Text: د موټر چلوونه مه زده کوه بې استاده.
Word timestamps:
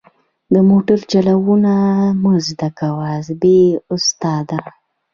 د 0.53 0.55
موټر 0.69 0.99
چلوونه 1.11 1.73
مه 2.21 2.33
زده 2.47 2.69
کوه 2.79 3.11
بې 3.41 3.59
استاده. 3.93 4.59